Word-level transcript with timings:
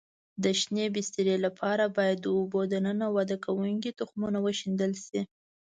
د 0.43 0.45
شینې 0.59 0.85
بسترې 0.95 1.35
لپاره 1.45 1.83
باید 1.97 2.17
د 2.21 2.25
اوبو 2.37 2.59
دننه 2.73 3.07
وده 3.15 3.37
کوونکو 3.45 3.95
تخمونه 3.99 4.37
وشیندل 4.45 4.93
شي. 5.05 5.21